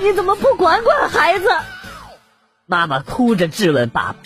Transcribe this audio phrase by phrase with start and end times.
[0.00, 1.48] 你怎么不管管孩子？
[2.66, 4.16] 妈妈哭着质问爸爸，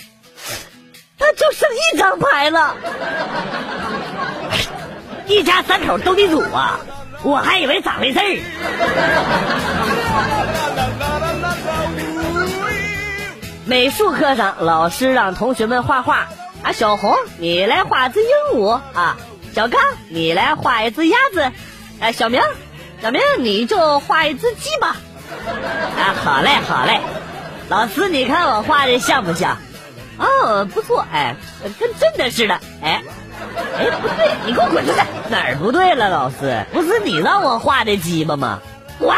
[1.18, 2.76] 他就剩一张牌了。
[5.26, 6.78] 一家三口斗地主啊，
[7.22, 8.24] 我还以为咋回事儿？
[13.64, 16.28] 美术课上，老师让同学们画画
[16.62, 16.72] 啊。
[16.72, 19.16] 小红，你来画只鹦鹉啊。
[19.54, 21.52] 小刚你来画一只鸭子，
[22.00, 22.42] 哎，小明，
[23.00, 24.96] 小明你就画一只鸡吧。
[25.96, 27.00] 啊，好嘞，好嘞，
[27.68, 29.56] 老师你看我画的像不像？
[30.18, 31.36] 哦，不错，哎，
[31.78, 33.00] 跟真的似的，哎，
[33.78, 34.98] 哎，不对，你给我滚出去！
[35.30, 36.64] 哪儿不对了，老师？
[36.72, 38.60] 不是你让我画的鸡巴吗？
[38.98, 39.16] 滚！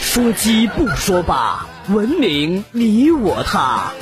[0.00, 3.92] 说鸡不说吧，文明你我他。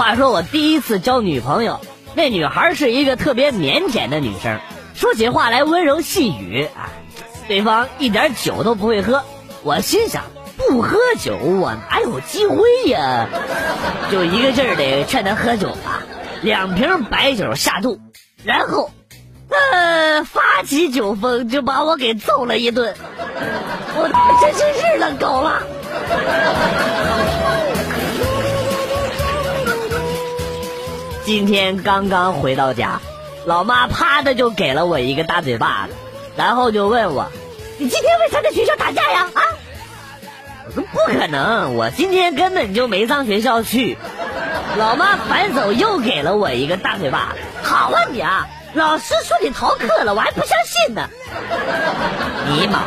[0.00, 1.78] 话说我第一次交女朋友，
[2.14, 4.58] 那女孩是一个特别腼腆的女生，
[4.94, 6.88] 说起话来温柔细语啊。
[7.46, 9.22] 对方一点酒都不会喝，
[9.62, 10.24] 我心想
[10.56, 12.56] 不喝酒我哪有机会
[12.86, 13.28] 呀？
[14.10, 16.00] 就一个劲儿的劝她喝酒啊，
[16.40, 18.00] 两瓶白酒下肚，
[18.42, 18.90] 然后。
[19.50, 22.94] 呃，发起酒疯就把我给揍了一顿，
[23.96, 24.08] 我
[24.40, 25.62] 真是日了狗了。
[31.30, 33.00] 今天刚刚回到家，
[33.46, 35.94] 老妈啪的就给了我一个大嘴巴子，
[36.36, 37.30] 然后就问我
[37.78, 39.42] ：“你今天为啥在学校打架呀？”啊，
[40.66, 43.96] 我说不可能，我今天根本就没上学校去。
[44.76, 48.48] 老妈反手又给了我一个大嘴巴子，好啊你啊！
[48.74, 51.08] 老师说你逃课了，我还不相信呢。
[52.48, 52.86] 尼玛，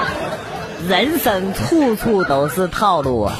[0.90, 3.40] 人生处处都是套路啊！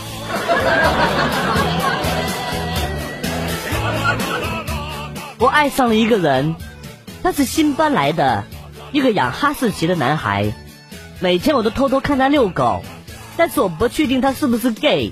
[5.44, 6.56] 我爱上了一个人，
[7.22, 8.46] 他是新搬来的，
[8.94, 10.54] 一个养哈士奇的男孩。
[11.20, 12.82] 每天我都偷偷看他遛狗，
[13.36, 15.12] 但是我不确定他是不是 gay。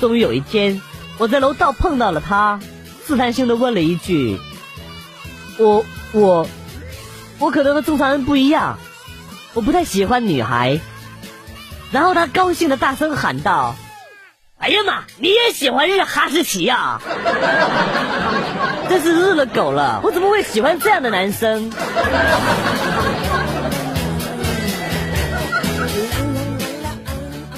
[0.00, 0.80] 终于有一天，
[1.18, 2.58] 我在楼道碰到了他，
[3.06, 4.38] 试探性的问了一句
[5.60, 6.48] ：“我。”我，
[7.38, 8.78] 我可能和正常人不一样，
[9.52, 10.80] 我不太喜欢女孩。
[11.90, 13.76] 然后他高兴的大声喊道
[14.58, 17.00] ：“哎呀妈，你也喜欢这个哈士奇呀？
[18.88, 20.00] 真是日了狗了！
[20.02, 21.70] 我怎么会喜欢这样的男生？”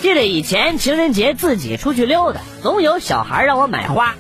[0.00, 4.14] 记得以前情人节自己出去溜达，总有小孩让我买花，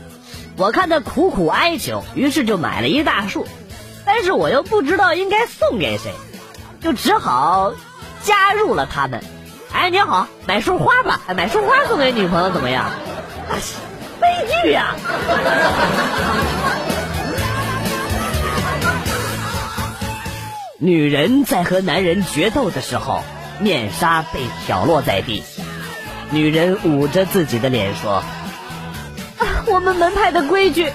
[0.56, 3.46] 我看他苦苦哀求，于是就买了一大束。
[4.04, 6.12] 但是我又不知道应该送给谁，
[6.80, 7.72] 就只好
[8.22, 9.24] 加入了他们。
[9.76, 12.90] 哎，你好，买束花吧，买束花送给女朋友怎么样？
[14.18, 14.26] 悲
[14.64, 14.96] 剧呀！
[20.78, 23.22] 女人在和男人决斗的时候，
[23.60, 25.44] 面纱被挑落在地，
[26.30, 28.24] 女人捂着自己的脸说
[29.68, 30.90] ：“我们门派的规矩，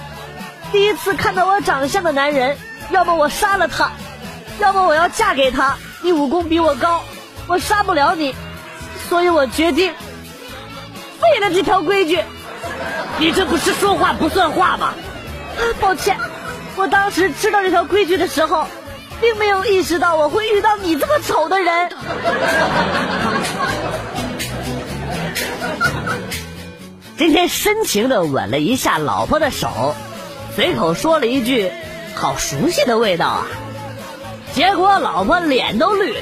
[0.72, 2.58] 第一次看到我长相的男人。”
[2.90, 3.92] 要么我杀了他，
[4.58, 5.76] 要么我要嫁给他。
[6.02, 7.04] 你武功比我高，
[7.46, 8.34] 我杀不了你，
[9.12, 9.92] 所以我决定
[11.20, 12.18] 废了这条规矩。
[13.18, 14.94] 你这不是说话不算话吗？
[15.82, 16.16] 抱歉，
[16.76, 18.66] 我当时知道这条规矩的时候，
[19.20, 21.90] 并没有意识到我会遇到你这么丑的人。
[27.18, 29.94] 今天深情的吻了一下老婆的手，
[30.56, 31.70] 随口说了一句。
[32.14, 33.46] 好熟悉的味道啊！
[34.54, 36.20] 结果老婆脸都绿了，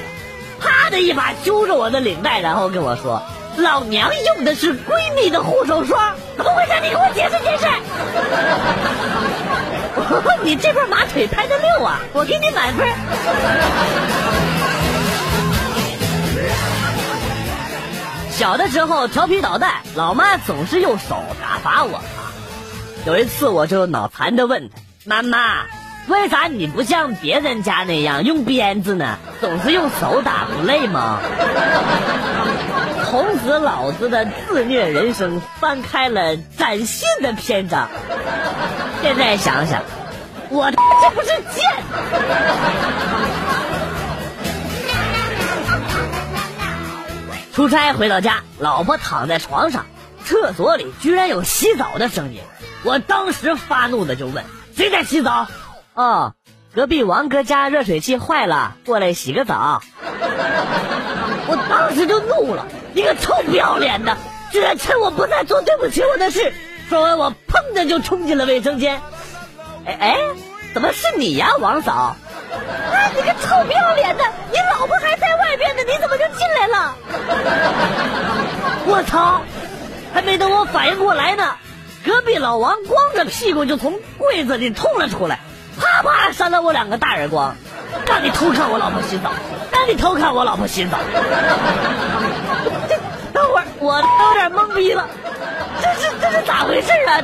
[0.61, 3.23] 啪的一把揪着我的领带，然后跟我说
[3.57, 6.73] ：“老娘用的是闺蜜的护手霜，怎么回事？
[6.83, 7.67] 你给我解释解释。
[10.45, 12.01] ”你这份马腿拍的溜啊！
[12.13, 12.89] 我给你满分。
[18.31, 22.01] 小的时候调皮捣蛋，老妈总是用手打罚我。
[23.07, 25.67] 有一次我就脑残的问她：“妈妈。”
[26.09, 29.19] 为啥你不像别人家那样用鞭子呢？
[29.41, 31.21] 总是用手打不累吗？
[33.07, 37.89] 从此老子的自虐人生翻开了崭新的篇章。
[39.03, 39.83] 现在想想，
[40.49, 40.77] 我这
[41.15, 41.71] 不是贱！
[47.53, 49.87] 出差回到家，老婆躺在床上，
[50.25, 52.41] 厕所里居然有洗澡的声音。
[52.85, 54.45] 我当时发怒的就问：
[54.77, 55.47] 谁在洗澡？
[55.95, 56.35] 哦，
[56.75, 59.83] 隔壁王哥家热水器坏了，过来洗个澡。
[61.47, 64.17] 我当时就怒了，你个臭不要脸的，
[64.53, 66.53] 居然趁我不在做对不起我的事。
[66.89, 69.01] 说完，我砰的就冲进了卫生间。
[69.85, 70.17] 哎哎，
[70.75, 71.93] 怎么是你呀，王嫂？
[71.93, 72.17] 啊，
[73.17, 74.25] 你个臭不要脸的！
[74.51, 76.97] 你老婆还在外边呢，你怎么就进来了？
[78.87, 79.43] 我操！
[80.13, 81.57] 还没等我反应过来呢，
[82.05, 85.39] 隔壁老王光着屁股就从柜子里冲了出来，
[85.81, 87.57] 啪啪扇了我两个大耳光，
[88.07, 89.33] 让你偷看我老婆洗澡，
[89.73, 90.99] 让你偷看我老婆洗澡。
[92.89, 92.97] 这
[93.33, 95.09] 等会儿我都有点懵逼了，
[95.81, 97.23] 这是这是咋回事啊？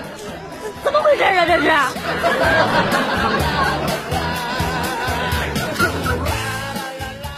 [0.83, 1.45] 怎么回事啊？
[1.47, 1.71] 这是？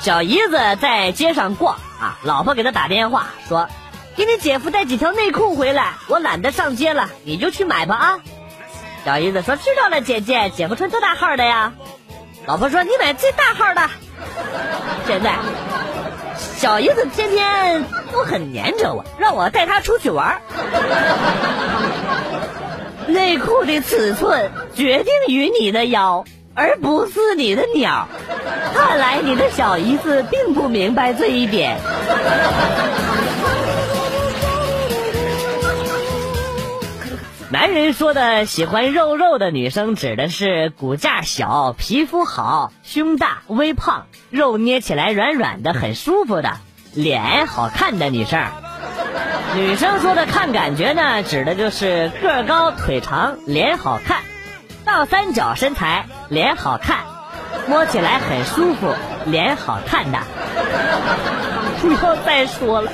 [0.00, 3.68] 小姨子在街上逛啊，老婆给他打电话说
[4.16, 8.18] ：“给你姐夫带几条内裤回来，我懒得上街了，你就去买吧啊。”
[9.08, 11.72] 小姨子说：“知道了，姐姐，姐夫穿多大号的呀？”
[12.44, 13.88] 老婆说：“你买最大号的。”
[15.08, 15.36] 现在，
[16.36, 20.42] 小姨子天天都很黏着我，让我带她出去玩。
[23.06, 26.26] 内裤的尺寸决定于你的腰。
[26.54, 28.08] 而不是你的鸟，
[28.74, 31.78] 看来你的小姨子并不明白这一点。
[37.50, 46.58] 男人说的喜欢肉肉的女生，指的是骨架小、皮肤好、胸大、微胖、肉捏起来软软的、很舒服的、
[46.92, 48.44] 脸好看的女生。
[49.56, 54.18] 女生说的看感觉呢，指的就是个高、腿长、脸好看。
[54.84, 56.98] 倒三角身材，脸好看，
[57.66, 58.94] 摸起来很舒服，
[59.24, 60.18] 脸好看的。
[61.80, 62.92] 不要再说了，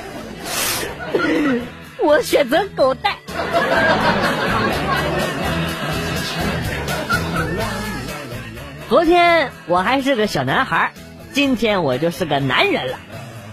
[2.01, 3.17] 我选择狗带。
[8.89, 10.91] 昨天我还是个小男孩，
[11.33, 12.99] 今天我就是个男人了。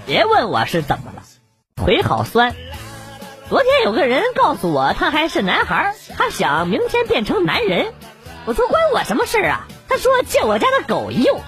[0.06, 1.22] 别问我是怎么了，
[1.76, 2.54] 腿好酸。
[3.48, 7.92] 昨天有个人告诉我，他还是男孩，他想明天变成男人。
[8.44, 9.66] 我说关我什么事啊？
[9.88, 11.40] 他说借我家的狗用，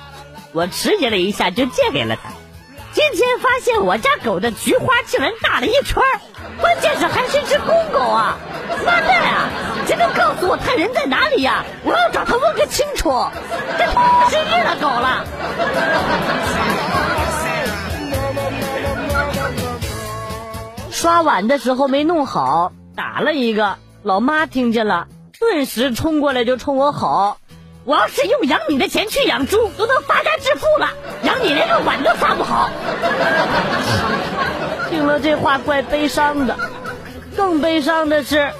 [0.52, 2.30] 我迟疑了一下就借给了他。
[2.94, 6.00] 今天发现我家狗的菊花竟然大了一圈，
[6.60, 8.36] 关键是还是只公狗啊！
[8.86, 9.48] 妈蛋啊！
[9.84, 11.64] 谁能告诉我他人在哪里呀？
[11.82, 13.12] 我要找他问个清楚。
[13.76, 13.84] 这
[14.30, 15.24] 是日了狗了。
[20.92, 25.08] 刷碗的时候没弄好，打了一个，老妈听见了。
[25.40, 27.38] 顿时冲过来就冲我吼
[27.86, 30.88] ：“我要是用养你的钱去养猪，都能发家致富了。
[31.22, 32.70] 养你连个碗都刷不好。
[34.88, 36.56] ”听了这话怪悲伤的，
[37.36, 38.52] 更悲伤的是，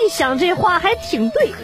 [0.00, 1.52] 一想这话还挺对。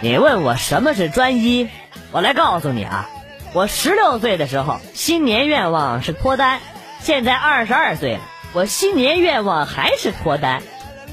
[0.00, 1.68] 你问我什么是专一，
[2.12, 3.10] 我来告诉你啊，
[3.52, 6.60] 我十六岁的时候新年愿望是脱单，
[7.00, 8.20] 现在二十二岁了。
[8.52, 10.62] 我新年愿望还是脱单，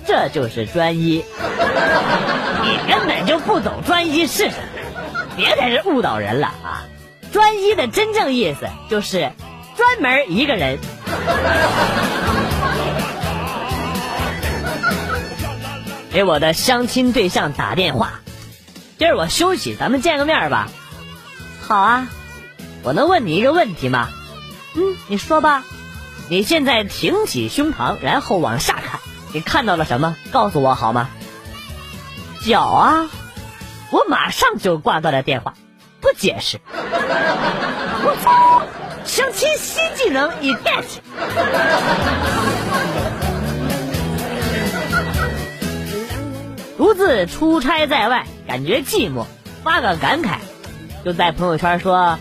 [0.06, 1.24] 这就是专一。
[2.64, 6.84] 你根本就不懂专一是什么，别在这误导人了啊！
[7.32, 9.32] 专一的真正意思就是
[9.78, 10.80] 专门一个人。
[16.12, 18.22] 给我的相亲对象打电话，
[18.98, 20.68] 今儿我休息，咱们见个面吧。
[21.62, 22.08] 好啊，
[22.82, 24.10] 我能问你一个问题吗？
[24.76, 25.64] 嗯，你说吧。
[26.30, 28.99] 你现在挺起胸膛，然后往下看，
[29.32, 30.16] 你看到了什么？
[30.32, 31.10] 告诉我好吗？
[32.44, 33.10] 脚啊！
[33.92, 35.54] 我马上就挂断了电话，
[36.02, 36.60] 不解释。
[36.72, 38.64] 我操！
[39.06, 40.84] 相亲新技能已 get。
[46.78, 49.26] 独自出差在外，感觉寂寞，
[49.64, 50.38] 发个感慨，
[51.04, 52.18] 就在朋友圈说：“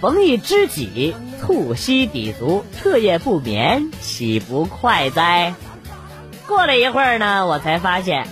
[0.00, 5.54] 逢一知己。”促膝抵足，彻夜不眠，岂不快哉？
[6.46, 8.26] 过了一会儿呢，我才发现，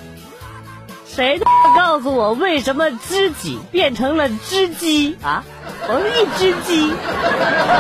[1.07, 1.41] 谁
[1.77, 5.45] 告诉我为什么知己变成了知鸡啊？
[5.87, 6.93] 逢一只鸡，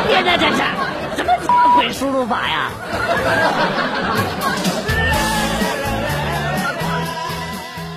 [0.08, 0.36] 天哪，
[1.16, 2.70] 这是什么鬼输入法呀？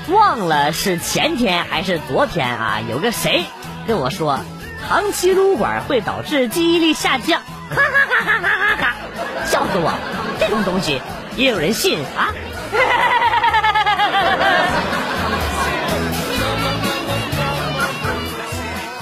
[0.10, 2.80] 忘了是前天还是昨天啊？
[2.90, 3.46] 有个谁
[3.88, 4.40] 跟我说。
[4.88, 8.96] 长期撸管会导致记忆力下降，哈哈哈哈哈哈！
[9.46, 9.92] 笑死我！
[10.40, 11.02] 这种东西
[11.38, 12.34] 也有人信啊？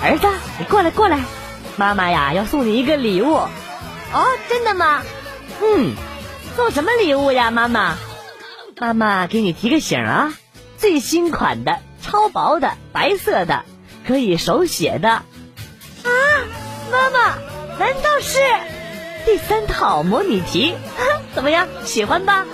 [0.03, 0.27] 儿子，
[0.59, 1.19] 你过来过来，
[1.77, 3.33] 妈妈呀要送你一个礼物。
[3.33, 3.49] 哦，
[4.47, 5.01] 真的吗？
[5.61, 5.95] 嗯，
[6.55, 7.95] 送什么礼物呀，妈妈？
[8.77, 10.33] 妈妈给你提个醒啊，
[10.77, 13.63] 最新款的，超薄的，白色的，
[14.05, 15.09] 可以手写的。
[15.09, 15.23] 啊，
[16.91, 17.37] 妈妈，
[17.79, 18.39] 难道是
[19.25, 20.75] 第三套模拟题？
[21.35, 22.45] 怎么样，喜欢吧？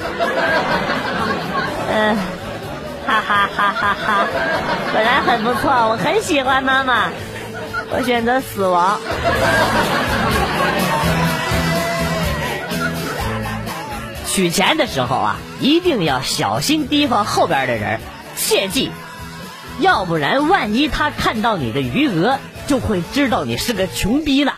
[1.94, 2.18] 嗯，
[3.08, 4.26] 哈哈哈哈哈！
[4.92, 7.10] 本来很不错，我很喜欢妈妈，
[7.92, 9.00] 我选择死亡。
[14.28, 18.00] 取钱的时候啊，一定要小心提防后边的人，
[18.36, 18.92] 切记，
[19.80, 24.56] 要不然万一他看到你的余额，就会知道你是个穷逼了。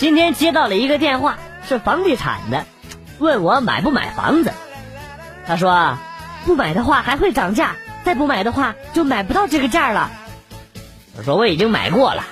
[0.00, 1.36] 今天接到了一个电话，
[1.68, 2.64] 是房地产的，
[3.18, 4.50] 问我买不买房子。
[5.46, 5.98] 他说，
[6.46, 10.10] 不买的话还会涨价，再不买的话就买不到这个价了。
[11.18, 12.24] 我说我已经买过了。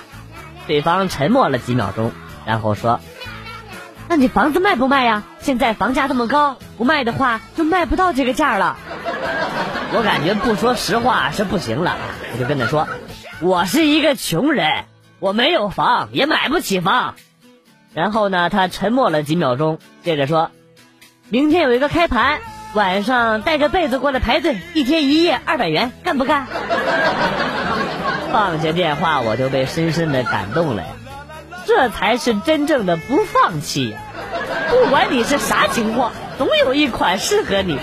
[0.65, 2.11] 对方沉默了几秒钟，
[2.43, 2.99] 然后说
[4.09, 5.21] ：“那你房子卖不卖呀？
[5.39, 8.77] 现在房价这么高，不卖的话就卖不到这个价了。”
[9.93, 11.97] 我感觉不说实话是不行了，
[12.33, 12.87] 我就跟他说
[13.39, 14.85] ：“我是一个穷人，
[15.19, 17.13] 我没有房，也买不起房。”
[17.93, 20.51] 然后呢，他沉默了几秒钟，接着说
[21.29, 22.39] ：“明天有一个开盘，
[22.73, 26.47] 晚上带着被子过来排队，一天一夜二百元，干不干？”
[28.31, 30.89] 放下电话，我就被深深的感动了呀！
[31.65, 33.97] 这才是真正的不放弃呀！
[34.69, 37.79] 不管你是啥情况，总有一款适合你。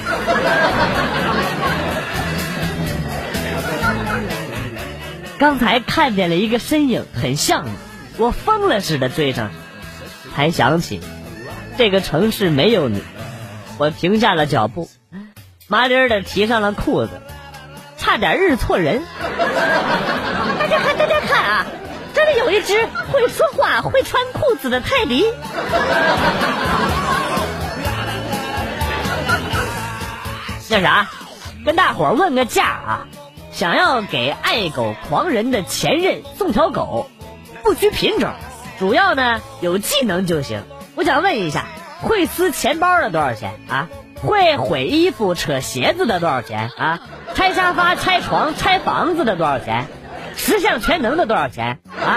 [5.39, 7.71] 刚才看见了一个身影，很像你，
[8.17, 9.55] 我疯了似的追上去，
[10.37, 11.01] 才想起
[11.79, 13.03] 这个城市没有你，
[13.79, 14.91] 我停下了脚步，
[15.67, 17.23] 麻溜的提上了裤子，
[17.97, 19.03] 差点认错人。
[19.19, 21.67] 大家看，大家看啊！
[22.13, 22.75] 这里有一只
[23.11, 25.25] 会说话、会穿裤子的泰迪。
[30.69, 31.09] 那啥，
[31.65, 33.07] 跟大伙儿问个价啊！
[33.53, 37.11] 想要给爱狗狂人的前任送条狗，
[37.63, 38.31] 不拘品种，
[38.79, 40.63] 主要呢有技能就行。
[40.95, 41.67] 我想问一下，
[42.03, 43.89] 会撕钱包的多少钱啊？
[44.23, 47.01] 会毁衣服、扯鞋子的多少钱啊？
[47.35, 49.87] 拆沙发、拆床、拆房子的多少钱？
[50.37, 52.17] 十项全能的多少钱啊？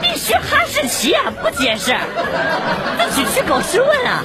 [0.00, 1.32] 必须哈士奇啊！
[1.42, 1.94] 不解释，
[2.98, 4.24] 自己去狗试问啊！